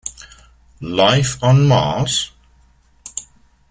Life 0.97 1.37
on 1.43 1.67
Mars? 1.67 2.31